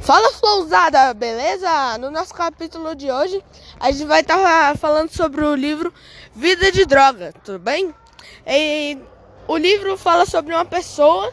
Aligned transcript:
Fala 0.00 0.32
Flowzada, 0.32 1.12
beleza? 1.12 1.98
No 1.98 2.10
nosso 2.10 2.32
capítulo 2.32 2.94
de 2.94 3.10
hoje, 3.10 3.44
a 3.78 3.90
gente 3.90 4.06
vai 4.06 4.22
estar 4.22 4.38
tá 4.38 4.74
falando 4.74 5.10
sobre 5.10 5.44
o 5.44 5.54
livro 5.54 5.92
Vida 6.34 6.72
de 6.72 6.86
Droga, 6.86 7.34
tudo 7.44 7.58
bem? 7.58 7.94
E 8.46 8.98
o 9.46 9.58
livro 9.58 9.98
fala 9.98 10.24
sobre 10.24 10.54
uma 10.54 10.64
pessoa 10.64 11.30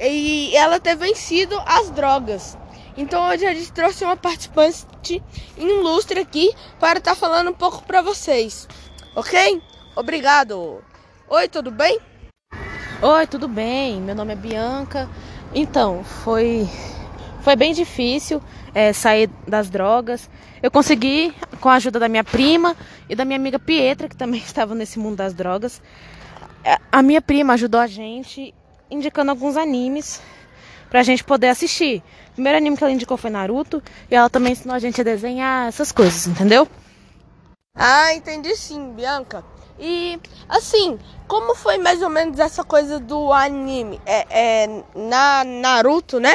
e 0.00 0.56
ela 0.56 0.80
ter 0.80 0.96
vencido 0.96 1.60
as 1.66 1.90
drogas. 1.90 2.56
Então 2.96 3.28
hoje 3.28 3.44
a 3.44 3.52
gente 3.52 3.70
trouxe 3.70 4.02
uma 4.02 4.16
participante 4.16 5.22
ilustre 5.56 6.20
aqui 6.20 6.54
para 6.80 6.98
estar 6.98 7.12
tá 7.12 7.16
falando 7.16 7.50
um 7.50 7.54
pouco 7.54 7.82
para 7.82 8.00
vocês, 8.00 8.66
ok? 9.14 9.62
Obrigado. 9.94 10.82
Oi, 11.28 11.48
tudo 11.48 11.70
bem? 11.70 12.00
Oi, 13.02 13.26
tudo 13.26 13.46
bem? 13.46 14.00
Meu 14.00 14.14
nome 14.14 14.32
é 14.32 14.36
Bianca. 14.36 15.08
Então, 15.54 16.02
foi 16.02 16.66
foi 17.44 17.56
bem 17.56 17.74
difícil 17.74 18.42
é, 18.74 18.94
sair 18.94 19.28
das 19.46 19.68
drogas. 19.68 20.30
Eu 20.62 20.70
consegui, 20.70 21.34
com 21.60 21.68
a 21.68 21.74
ajuda 21.74 22.00
da 22.00 22.08
minha 22.08 22.24
prima 22.24 22.74
e 23.06 23.14
da 23.14 23.22
minha 23.22 23.38
amiga 23.38 23.58
Pietra, 23.58 24.08
que 24.08 24.16
também 24.16 24.40
estava 24.42 24.74
nesse 24.74 24.98
mundo 24.98 25.16
das 25.16 25.34
drogas. 25.34 25.82
É, 26.64 26.78
a 26.90 27.02
minha 27.02 27.20
prima 27.20 27.52
ajudou 27.52 27.78
a 27.78 27.86
gente 27.86 28.54
indicando 28.90 29.30
alguns 29.30 29.58
animes 29.58 30.22
pra 30.88 31.02
gente 31.02 31.22
poder 31.22 31.48
assistir. 31.48 32.02
O 32.30 32.32
primeiro 32.32 32.56
anime 32.56 32.78
que 32.78 32.82
ela 32.82 32.92
indicou 32.92 33.18
foi 33.18 33.28
Naruto 33.28 33.82
e 34.10 34.14
ela 34.14 34.30
também 34.30 34.52
ensinou 34.52 34.74
a 34.74 34.78
gente 34.78 34.98
a 35.02 35.04
desenhar 35.04 35.68
essas 35.68 35.92
coisas, 35.92 36.26
entendeu? 36.26 36.66
Ah, 37.76 38.14
entendi 38.14 38.56
sim, 38.56 38.92
Bianca. 38.92 39.44
E 39.78 40.18
assim, 40.48 40.98
como 41.28 41.54
foi 41.54 41.76
mais 41.76 42.00
ou 42.00 42.08
menos 42.08 42.38
essa 42.38 42.64
coisa 42.64 42.98
do 42.98 43.34
anime? 43.34 44.00
É, 44.06 44.64
é 44.64 44.82
na 44.94 45.44
Naruto, 45.44 46.18
né? 46.18 46.34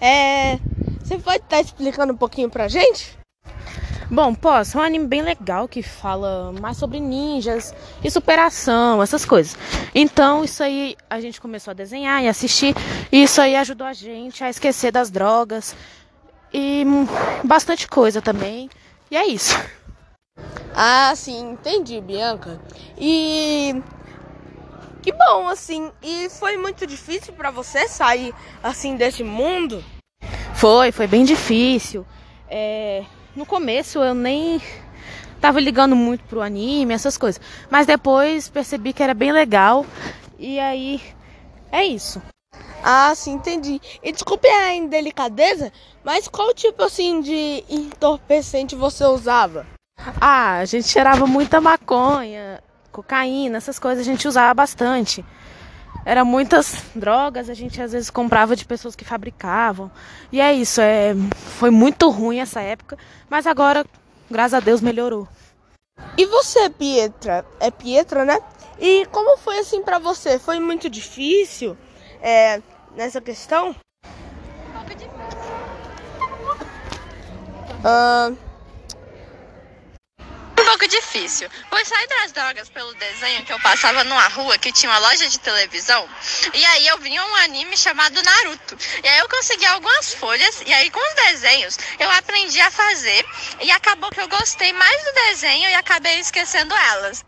É, 0.00 0.58
você 1.00 1.18
pode 1.18 1.38
estar 1.38 1.56
tá 1.56 1.60
explicando 1.60 2.12
um 2.12 2.16
pouquinho 2.16 2.50
pra 2.50 2.68
gente? 2.68 3.16
Bom, 4.10 4.34
posso. 4.34 4.76
É 4.76 4.80
um 4.80 4.84
anime 4.84 5.06
bem 5.06 5.22
legal 5.22 5.66
que 5.66 5.82
fala 5.82 6.52
mais 6.60 6.76
sobre 6.76 7.00
ninjas 7.00 7.74
e 8.02 8.10
superação, 8.10 9.02
essas 9.02 9.24
coisas. 9.24 9.56
Então, 9.94 10.44
isso 10.44 10.62
aí 10.62 10.96
a 11.08 11.20
gente 11.20 11.40
começou 11.40 11.70
a 11.70 11.74
desenhar 11.74 12.22
e 12.22 12.28
assistir. 12.28 12.74
E 13.10 13.22
isso 13.22 13.40
aí 13.40 13.56
ajudou 13.56 13.86
a 13.86 13.92
gente 13.92 14.44
a 14.44 14.50
esquecer 14.50 14.92
das 14.92 15.10
drogas 15.10 15.74
e 16.52 16.84
bastante 17.42 17.88
coisa 17.88 18.20
também. 18.20 18.68
E 19.10 19.16
é 19.16 19.26
isso. 19.26 19.58
Ah, 20.74 21.12
sim, 21.16 21.52
entendi, 21.52 22.00
Bianca. 22.00 22.60
E 22.98 23.82
que 25.04 25.12
bom, 25.12 25.46
assim. 25.48 25.92
E 26.02 26.30
foi 26.30 26.56
muito 26.56 26.86
difícil 26.86 27.34
para 27.34 27.50
você 27.50 27.86
sair 27.86 28.34
assim 28.62 28.96
desse 28.96 29.22
mundo? 29.22 29.84
Foi, 30.54 30.90
foi 30.90 31.06
bem 31.06 31.24
difícil. 31.24 32.06
É, 32.48 33.04
no 33.36 33.44
começo 33.44 33.98
eu 33.98 34.14
nem 34.14 34.62
tava 35.42 35.60
ligando 35.60 35.94
muito 35.94 36.24
pro 36.24 36.40
anime, 36.40 36.94
essas 36.94 37.18
coisas. 37.18 37.38
Mas 37.70 37.86
depois 37.86 38.48
percebi 38.48 38.94
que 38.94 39.02
era 39.02 39.12
bem 39.12 39.30
legal. 39.30 39.84
E 40.38 40.58
aí 40.58 41.02
é 41.70 41.84
isso. 41.84 42.22
Ah, 42.82 43.14
sim, 43.14 43.32
entendi. 43.32 43.78
E 44.02 44.10
desculpe 44.10 44.48
a 44.48 44.74
indelicadeza, 44.74 45.70
mas 46.02 46.28
qual 46.28 46.54
tipo 46.54 46.82
assim 46.82 47.20
de 47.20 47.62
entorpecente 47.68 48.74
você 48.74 49.04
usava? 49.04 49.66
Ah, 50.18 50.58
a 50.58 50.64
gente 50.64 50.88
cheirava 50.88 51.26
muita 51.26 51.60
maconha, 51.60 52.62
cocaína, 52.94 53.56
essas 53.56 53.78
coisas 53.78 54.06
a 54.06 54.10
gente 54.10 54.28
usava 54.28 54.54
bastante. 54.54 55.24
Era 56.04 56.24
muitas 56.24 56.84
drogas, 56.94 57.50
a 57.50 57.54
gente 57.54 57.82
às 57.82 57.90
vezes 57.90 58.08
comprava 58.08 58.54
de 58.54 58.64
pessoas 58.64 58.94
que 58.94 59.04
fabricavam. 59.04 59.90
E 60.30 60.40
é 60.40 60.52
isso, 60.52 60.80
é, 60.80 61.14
foi 61.58 61.70
muito 61.70 62.08
ruim 62.08 62.38
essa 62.38 62.60
época, 62.60 62.96
mas 63.28 63.46
agora, 63.46 63.84
graças 64.30 64.54
a 64.54 64.60
Deus, 64.60 64.80
melhorou. 64.80 65.26
E 66.16 66.24
você, 66.26 66.70
Pietra? 66.70 67.44
É 67.58 67.70
Pietra, 67.70 68.24
né? 68.24 68.38
E 68.78 69.06
como 69.06 69.36
foi 69.38 69.58
assim 69.58 69.82
para 69.82 69.98
você? 69.98 70.38
Foi 70.38 70.60
muito 70.60 70.88
difícil 70.88 71.76
é, 72.20 72.60
nessa 72.94 73.20
questão? 73.20 73.74
Uh, 77.84 78.36
pouco 80.74 80.88
difícil, 80.88 81.48
pois 81.70 81.86
saí 81.86 82.06
das 82.08 82.32
drogas 82.32 82.68
pelo 82.68 82.92
desenho 82.94 83.44
que 83.44 83.52
eu 83.52 83.60
passava 83.60 84.02
numa 84.02 84.26
rua 84.26 84.58
que 84.58 84.72
tinha 84.72 84.90
uma 84.90 84.98
loja 84.98 85.28
de 85.28 85.38
televisão, 85.38 86.08
e 86.52 86.64
aí 86.64 86.86
eu 86.88 86.98
vinha 86.98 87.24
um 87.24 87.34
anime 87.36 87.76
chamado 87.76 88.20
Naruto. 88.20 88.76
E 89.02 89.08
aí 89.08 89.18
eu 89.20 89.28
consegui 89.28 89.64
algumas 89.66 90.14
folhas, 90.14 90.62
e 90.66 90.72
aí 90.72 90.90
com 90.90 90.98
os 90.98 91.14
desenhos 91.32 91.78
eu 91.98 92.10
aprendi 92.10 92.60
a 92.60 92.70
fazer, 92.72 93.24
e 93.60 93.70
acabou 93.70 94.10
que 94.10 94.20
eu 94.20 94.28
gostei 94.28 94.72
mais 94.72 95.04
do 95.04 95.12
desenho 95.12 95.70
e 95.70 95.74
acabei 95.74 96.18
esquecendo 96.18 96.74
elas. 96.74 97.24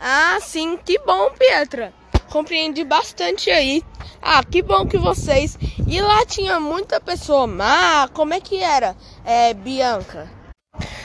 Ah, 0.00 0.38
sim, 0.42 0.76
que 0.76 0.98
bom, 0.98 1.30
Pietra. 1.30 1.94
Compreendi 2.30 2.82
bastante 2.82 3.48
aí. 3.50 3.84
Ah, 4.20 4.42
que 4.42 4.60
bom 4.60 4.86
que 4.86 4.98
vocês. 4.98 5.56
E 5.86 6.00
lá 6.00 6.26
tinha 6.26 6.58
muita 6.58 7.00
pessoa 7.00 7.46
má. 7.46 8.08
Como 8.12 8.34
é 8.34 8.40
que 8.40 8.60
era, 8.60 8.96
é, 9.24 9.54
Bianca? 9.54 10.41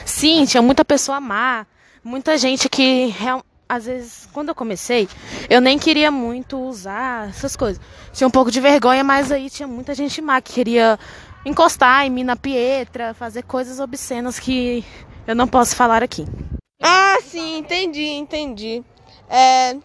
Sim, 0.08 0.46
tinha 0.46 0.62
muita 0.62 0.84
pessoa 0.84 1.20
má, 1.20 1.66
muita 2.02 2.38
gente 2.38 2.66
que 2.68 3.14
às 3.68 3.84
vezes, 3.84 4.26
quando 4.32 4.48
eu 4.48 4.54
comecei, 4.54 5.06
eu 5.50 5.60
nem 5.60 5.78
queria 5.78 6.10
muito 6.10 6.58
usar 6.58 7.28
essas 7.28 7.54
coisas. 7.54 7.80
Tinha 8.12 8.26
um 8.26 8.30
pouco 8.30 8.50
de 8.50 8.58
vergonha, 8.58 9.04
mas 9.04 9.30
aí 9.30 9.50
tinha 9.50 9.68
muita 9.68 9.94
gente 9.94 10.22
má 10.22 10.40
que 10.40 10.54
queria 10.54 10.98
encostar 11.44 12.06
em 12.06 12.10
mim 12.10 12.24
na 12.24 12.34
pietra, 12.34 13.12
fazer 13.12 13.42
coisas 13.42 13.78
obscenas 13.78 14.38
que 14.38 14.82
eu 15.26 15.36
não 15.36 15.46
posso 15.46 15.76
falar 15.76 16.02
aqui. 16.02 16.24
Ah, 16.82 17.18
sim, 17.22 17.58
entendi, 17.58 18.06
entendi. 18.06 18.82
É, 19.28 19.76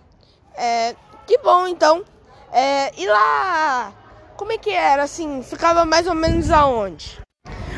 é, 0.56 0.95
que 1.28 1.38
bom 1.39 1.67
então. 1.67 2.03
É, 2.51 2.97
e 2.97 3.06
lá, 3.06 3.91
como 4.38 4.53
é 4.53 4.57
que 4.57 4.69
era 4.69 5.03
assim? 5.03 5.44
Ficava 5.44 5.83
mais 5.83 6.07
ou 6.07 6.16
menos 6.16 6.50
aonde? 6.50 7.22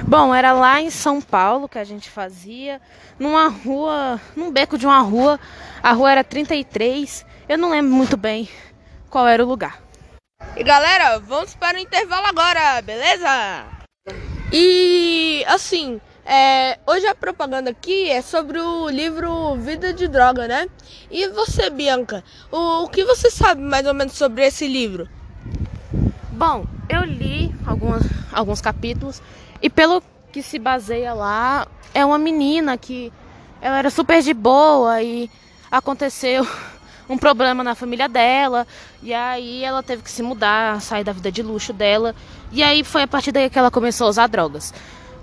Bom, 0.08 0.36
era 0.36 0.54
lá 0.54 0.80
em 0.80 0.92
São 0.92 1.20
Paulo 1.20 1.68
que 1.68 1.80
a 1.80 1.84
gente 1.84 2.12
fazia, 2.12 2.80
numa 3.18 3.48
rua, 3.48 4.22
num 4.36 4.52
beco 4.52 4.78
de 4.78 4.86
uma 4.86 5.00
rua. 5.00 5.40
A 5.82 5.94
rua 5.94 6.12
era 6.12 6.24
33, 6.24 7.26
eu 7.50 7.58
não 7.58 7.72
lembro 7.72 7.92
muito 7.92 8.16
bem 8.16 8.48
qual 9.10 9.28
era 9.28 9.44
o 9.44 9.48
lugar. 9.48 9.82
E 10.56 10.64
galera, 10.64 11.18
vamos 11.18 11.56
para 11.56 11.78
o 11.78 11.82
intervalo 11.82 12.28
agora, 12.28 12.84
beleza? 12.84 13.66
E 14.54 15.44
assim, 15.48 16.00
é, 16.24 16.78
hoje 16.86 17.08
a 17.08 17.16
propaganda 17.16 17.72
aqui 17.72 18.08
é 18.08 18.22
sobre 18.22 18.60
o 18.60 18.88
livro 18.88 19.56
Vida 19.56 19.92
de 19.92 20.08
Droga, 20.08 20.48
né? 20.48 20.68
E 21.10 21.28
você, 21.30 21.72
Bianca, 21.72 22.24
o, 22.52 22.84
o 22.84 22.90
que 22.90 23.04
você 23.04 23.32
sabe 23.32 23.60
mais 23.60 23.88
ou 23.88 23.94
menos 23.96 24.14
sobre 24.14 24.46
esse 24.46 24.68
livro? 24.68 25.10
Bom, 26.32 26.68
eu 26.90 27.02
li 27.02 27.56
algumas, 27.66 28.04
alguns 28.32 28.62
capítulos 28.62 29.20
e 29.66 29.70
pelo 29.70 30.00
que 30.32 30.44
se 30.44 30.60
baseia 30.60 31.12
lá, 31.12 31.68
é 31.92 32.06
uma 32.06 32.20
menina 32.20 32.78
que 32.78 33.12
ela 33.60 33.80
era 33.80 33.90
super 33.90 34.22
de 34.22 34.32
boa 34.32 35.02
e 35.02 35.28
aconteceu 35.72 36.48
um 37.10 37.18
problema 37.18 37.64
na 37.64 37.74
família 37.74 38.08
dela 38.08 38.68
e 39.02 39.12
aí 39.12 39.64
ela 39.64 39.82
teve 39.82 40.04
que 40.04 40.12
se 40.12 40.22
mudar, 40.22 40.80
sair 40.82 41.04
da 41.04 41.12
vida 41.12 41.32
de 41.32 41.42
luxo 41.42 41.74
dela 41.74 42.14
e 42.52 42.62
aí 42.62 42.84
foi 42.84 43.02
a 43.02 43.08
partir 43.08 43.32
daí 43.32 43.50
que 43.50 43.58
ela 43.58 43.72
começou 43.72 44.06
a 44.06 44.10
usar 44.12 44.28
drogas. 44.28 44.72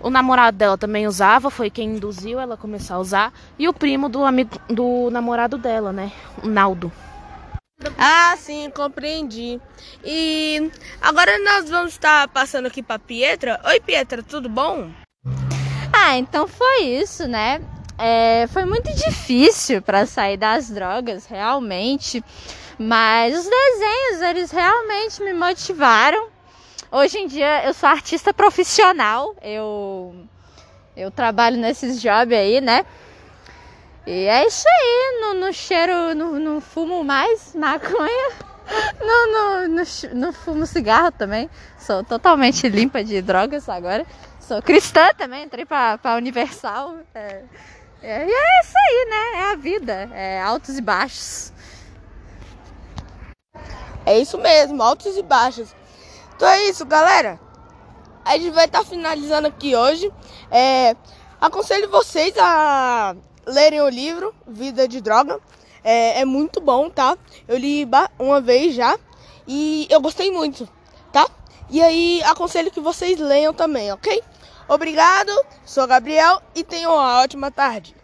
O 0.03 0.11
namorado 0.11 0.57
dela 0.57 0.77
também 0.77 1.07
usava, 1.07 1.49
foi 1.49 1.71
quem 1.71 1.91
induziu 1.91 2.41
ela 2.41 2.55
a 2.55 2.59
começar 2.59 2.97
a 2.97 2.99
usar 2.99 3.33
e 3.57 3.69
o 3.69 3.73
primo 3.73 4.09
do 4.09 4.25
amigo 4.25 4.59
do 4.69 5.09
namorado 5.13 5.57
dela, 5.57 5.93
né, 5.93 6.11
o 6.43 6.49
Naldo. 6.49 6.91
Ah, 7.99 8.35
sim, 8.37 8.71
compreendi. 8.71 9.61
E 10.05 10.71
agora 11.01 11.39
nós 11.39 11.71
vamos 11.71 11.93
estar 11.93 12.29
passando 12.29 12.67
aqui 12.67 12.83
para 12.83 12.99
Pietra. 12.99 13.61
Oi, 13.65 13.81
Pietra, 13.81 14.23
tudo 14.23 14.49
bom? 14.49 14.91
Ah, 15.93 16.17
então 16.17 16.49
foi 16.49 16.83
isso, 16.85 17.27
né? 17.29 17.61
É, 17.99 18.47
foi 18.49 18.65
muito 18.65 18.93
difícil 18.95 19.81
para 19.83 20.07
sair 20.07 20.37
das 20.37 20.71
drogas, 20.71 21.27
realmente. 21.27 22.25
Mas 22.79 23.39
os 23.39 23.45
desenhos, 23.45 24.23
eles 24.23 24.51
realmente 24.51 25.23
me 25.23 25.33
motivaram. 25.33 26.29
Hoje 26.91 27.19
em 27.19 27.27
dia 27.27 27.65
eu 27.65 27.73
sou 27.75 27.89
artista 27.89 28.35
profissional. 28.35 29.35
Eu 29.43 30.15
eu 30.97 31.11
trabalho 31.11 31.57
nesses 31.57 32.03
jobs 32.03 32.37
aí, 32.37 32.61
né? 32.61 32.85
E 34.05 34.27
é 34.27 34.47
isso 34.47 34.67
aí, 34.69 35.21
no, 35.21 35.35
no 35.35 35.53
cheiro, 35.53 36.15
no, 36.15 36.39
no, 36.39 36.61
fumo 36.61 37.05
mais 37.05 37.55
maconha, 37.55 38.33
no, 39.01 39.69
no, 39.69 39.85
no, 40.15 40.33
fumo 40.33 40.67
cigarro 40.67 41.13
também. 41.13 41.49
Sou 41.79 42.03
totalmente 42.03 42.69
limpa 42.69 43.05
de 43.05 43.23
drogas 43.23 43.69
agora. 43.69 44.05
Sou 44.41 44.61
cristã 44.61 45.11
também, 45.17 45.45
entrei 45.45 45.65
pra, 45.65 45.99
pra 45.99 46.17
Universal. 46.17 46.97
É, 47.15 47.45
é, 48.03 48.27
e 48.27 48.33
é 48.33 48.61
isso 48.61 48.75
aí, 48.77 49.07
né? 49.09 49.41
É 49.41 49.53
a 49.53 49.55
vida, 49.55 49.93
é 50.13 50.43
altos 50.43 50.77
e 50.77 50.81
baixos. 50.81 51.53
É 54.05 54.19
isso 54.19 54.37
mesmo, 54.37 54.83
altos 54.83 55.17
e 55.17 55.23
baixos. 55.23 55.73
Então 56.35 56.49
é 56.49 56.65
isso, 56.65 56.85
galera. 56.85 57.39
a 58.25 58.33
gente 58.37 58.51
vai 58.51 58.65
estar 58.65 58.81
tá 58.81 58.85
finalizando 58.85 59.47
aqui 59.47 59.77
hoje. 59.77 60.13
É, 60.51 60.97
aconselho 61.41 61.89
vocês 61.89 62.37
a 62.37 63.15
lerem 63.47 63.81
o 63.81 63.89
livro 63.89 64.35
Vida 64.47 64.87
de 64.87 65.01
Droga. 65.01 65.41
É, 65.85 66.21
é 66.21 66.25
muito 66.25 66.61
bom, 66.61 66.89
tá? 66.89 67.17
Eu 67.49 67.57
li 67.57 67.89
uma 68.19 68.41
vez 68.41 68.75
já 68.75 68.99
e 69.47 69.87
eu 69.91 70.01
gostei 70.01 70.31
muito, 70.31 70.69
tá? 71.13 71.29
E 71.69 71.83
aí 71.83 72.23
aconselho 72.25 72.71
que 72.71 72.81
vocês 72.81 73.19
leiam 73.19 73.53
também, 73.53 73.91
ok? 73.93 74.23
Obrigado, 74.69 75.33
sou 75.65 75.87
Gabriel 75.87 76.41
e 76.55 76.63
tenham 76.63 76.95
uma 76.95 77.23
ótima 77.23 77.51
tarde. 77.51 78.02